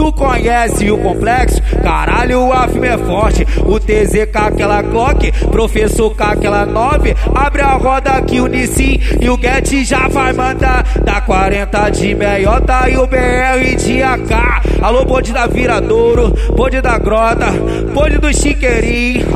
[0.00, 1.60] Tu conhece o complexo?
[1.82, 3.46] Caralho, a firma é forte.
[3.66, 7.14] O TZK aquela Glock, professor K aquela 9.
[7.34, 10.86] Abre a roda que o Nissin e o Get já vai mandar.
[11.60, 14.80] Da 40 de meiota e o BR de AK.
[14.80, 17.50] Alô, bonde da Viradouro, bonde da Grota,
[17.92, 19.26] bonde do Chiqueirinho.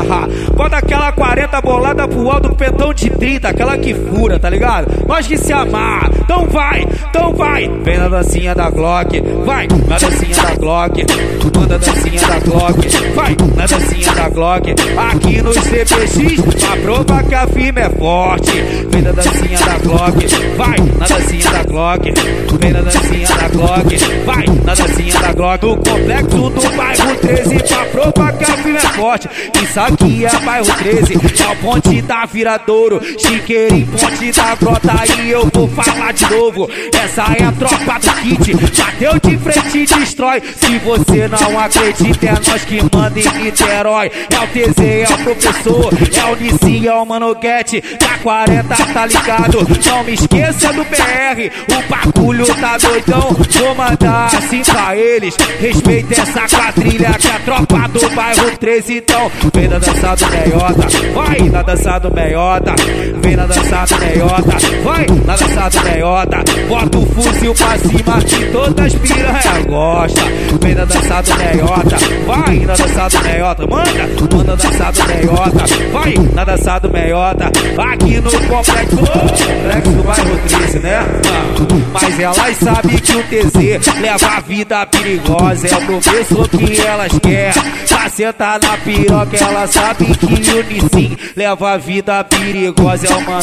[0.57, 5.07] Bota aquela 40 bolada pro alto, petão de 30, aquela que fura, tá ligado?
[5.07, 6.11] Nós que se amar.
[6.19, 7.69] Então vai, então vai.
[7.69, 11.05] Vem na dancinha da Glock, vai na dancinha da Glock.
[11.55, 14.75] Manda dancinha da Glock, vai na dancinha da Glock.
[15.11, 18.53] Aqui no CPX, a prova que a firma é forte.
[18.91, 22.14] Vem na dancinha da Glock, vai na dancinha da Glock.
[22.61, 25.61] Vem na dancinha da Glock, vai na dancinha da Glock.
[25.61, 29.29] Do complexo do bairro 13, pra prova que a é forte.
[29.63, 33.01] Isso aqui é bairro 13, é o ponte da Viradouro.
[33.19, 35.23] Chiqueirinho, ponte da Grota.
[35.23, 36.71] E eu vou falar de novo.
[36.93, 38.55] Essa é a tropa do kit.
[38.55, 40.43] Bateu de frente e destrói.
[40.57, 44.11] Se você não acredita, é nós que manda em Niterói.
[44.31, 47.83] É o TZ, é o professor, é o Nissin, é o Manoguete.
[47.99, 49.67] Da 40 tá ligado.
[49.87, 51.51] Não me esqueça do BR.
[51.77, 51.83] O
[52.13, 53.37] bagulho tá doidão.
[53.51, 55.37] Vou mandar assim pra eles.
[55.61, 58.97] Respeita essa quadrilha que a tropa do bairro 13.
[58.97, 60.87] Então, vem na dança do meiota.
[61.15, 62.75] Vai na dança do meiota.
[63.23, 64.57] Vem na dança do meiota.
[64.83, 66.45] Vai na dança do meiota.
[66.69, 70.23] Bota o fuzil pra cima que todas as piranha gosta.
[70.61, 71.97] Vem na dança do meiota.
[72.27, 73.67] Vai na dança do meiota.
[73.67, 75.65] Manda, manda dança do meiota.
[75.93, 77.53] Vai na dança do meiota.
[77.79, 81.05] Aqui no complexo, complexo do bairro 13, né?
[81.95, 85.69] Mas elas sabem que o TZ leva a vida perigosa.
[85.69, 87.63] É o professor que elas querem.
[87.89, 93.07] Caceta na piroca, ela sabe que o Nissin leva a vida perigosa.
[93.07, 93.43] É o mano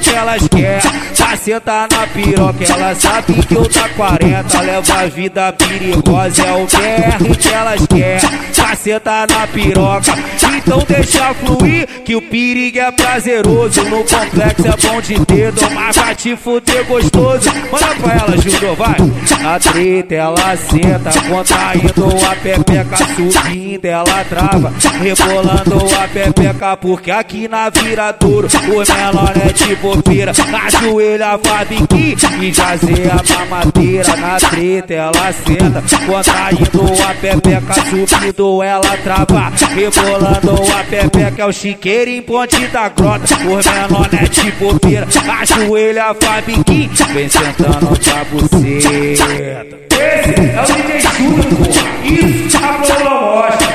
[0.00, 1.23] que elas querem.
[1.34, 6.42] Caceta na piroca, ela sabe que eu tá 40 leva a vida perigosa.
[6.44, 8.30] É o BR que elas querem.
[8.54, 10.14] Caceta na piroca,
[10.56, 13.82] então deixa fluir que o perigo é prazeroso.
[13.84, 17.50] No complexo é bom de dedo, mas vai te fuder gostoso.
[17.72, 18.96] Manda pra ela, Judô, vai.
[19.44, 24.72] A treta ela senta, contraindo a pepeca subindo, ela trava,
[25.02, 30.32] rebolando a pepeca, porque aqui na viradouro o menor é de bobeira.
[30.66, 34.16] Ajoelha, faz biquinho e jazeia a madeira.
[34.16, 41.42] Na treta ela senta, contraindo a pepeca subindo, ela trava, rebolando a pepeca.
[41.42, 45.06] É o chiqueiro em ponte da grota, o menor é de bobeira.
[45.40, 49.84] Ajoelha, faz biquinho, vem sentando pra buceta.
[49.94, 51.84] Esse é o DJ Júnior, porra.
[52.04, 53.74] Isso a bola mostra.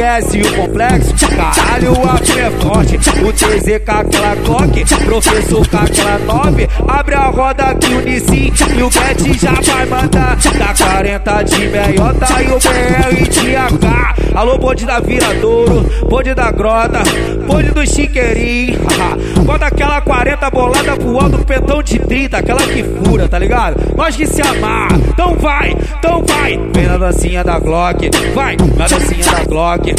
[0.00, 1.14] Conhece o complexo?
[1.36, 2.96] Caralho, a firma é forte.
[2.96, 6.68] O TZK aquela Glock, professor K aquela 9.
[6.88, 10.38] Abre a roda que o Nissin e o Get já vai mandar.
[10.58, 14.34] Da 40 de meiota e o BR de AK.
[14.34, 17.02] Alô, bonde da Viradouro, bonde da Grota,
[17.46, 18.80] bonde do Chiqueirinho.
[19.44, 23.94] Bota aquela 40 bolada pro alto, petão de 30, aquela que fura, tá ligado?
[23.94, 24.88] Nós que se amar.
[25.10, 26.58] Então vai, então vai.
[26.72, 29.94] Vem dancinha da Glock, vai na dancinha da Glock.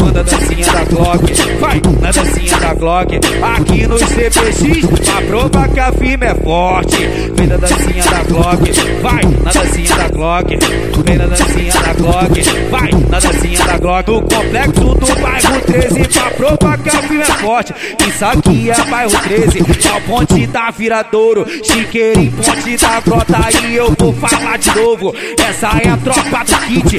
[0.00, 3.20] Manda dancinha da Glock, vai na dancinha da Glock.
[3.42, 6.96] Aqui no CPX, a prova que a firma é forte.
[7.34, 8.72] Vem na dancinha da Glock,
[9.02, 10.58] vai na dancinha da Glock.
[11.04, 14.06] Vem na dancinha da Glock, vai na dancinha da Glock.
[14.06, 17.74] Do complexo do bairro 13, pra prova que a firma é forte.
[18.08, 21.46] Isso aqui é bairro 13, é o ponte da Viradouro.
[21.62, 23.38] Chiqueirinho, ponte da Grota.
[23.66, 25.14] E eu vou falar de novo.
[25.38, 26.96] Essa é a tropa kit.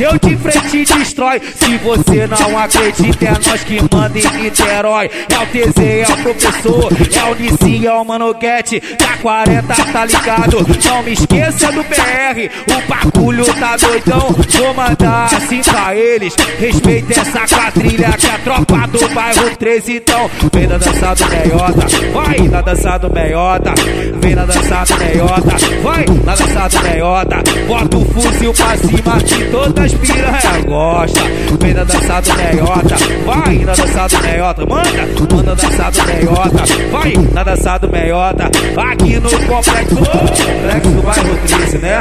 [0.00, 1.40] Bateu de frente e destrói.
[1.54, 5.10] Se você não acredita, é nós que manda em Niterói.
[5.28, 8.80] É o TZ, é o professor, é o Nissin, é o Manoguete.
[8.98, 10.66] Da 40 tá ligado.
[10.84, 12.50] Não me esqueça do BR.
[12.66, 14.34] O bagulho tá doidão.
[14.58, 16.34] Vou mandar assim pra eles.
[16.58, 19.96] Respeita essa quadrilha que é a tropa do bairro 13.
[19.96, 21.86] Então, vem na dança do meiota.
[22.12, 23.74] Vai na dança do meiota.
[24.20, 25.56] Vem na dança do meiota.
[25.82, 27.42] Vai na dança do meiota.
[27.66, 31.20] Bota o fuzil pra cima todas as piranha gosta.
[31.60, 32.96] Vem na dança do meiota.
[33.26, 34.66] Vai na dança do meiota.
[34.66, 36.64] Manda, manda dança do meiota.
[36.90, 38.50] Vai na dança do meiota.
[38.76, 41.98] Aqui no complexo, complexo do bairro 13, né?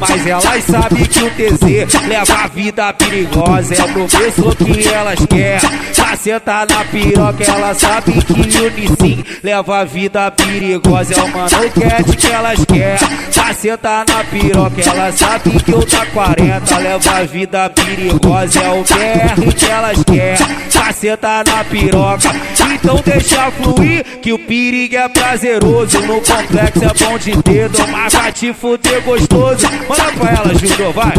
[0.00, 3.74] Mas elas sabem que o TZ leva a vida perigosa.
[3.74, 5.70] É o professor que elas querem.
[5.94, 11.14] Caceta na piroca, ela sabe que o Nissin leva a vida perigosa.
[11.14, 13.08] É o mano cat que elas querem.
[13.34, 16.78] Caceta na piroca, ela sabe que eu tá 40.
[16.78, 18.60] Leva a vida perigosa.
[18.60, 20.68] É o BR que elas querem.
[20.72, 22.30] Caceta na piroca,
[22.72, 26.00] então deixa fluir que o perigo é prazeroso.
[26.00, 29.66] No complexo é bom de dedo, mas vai te fuder gostoso.
[29.88, 31.12] Manda pra ela, Júnior, vai.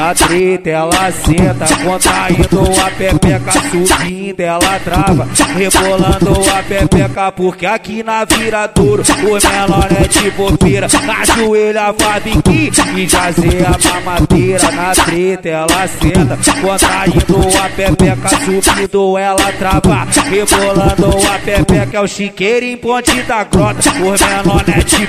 [0.00, 8.02] A treta ela senta, contraindo a pepeca, subindo ela trava, rebolando a pepeca, porque aqui
[8.02, 10.86] na viradouro o menor é de bobeira.
[10.86, 19.18] Ajoelha, faz biquinho e jazeia a madeira na treta, ela senta, contraindo a pepeca, subindo
[19.18, 24.78] ela trava, rebolando a pepeca, é o chiqueiro em ponte da grota, por menor é
[24.84, 25.06] de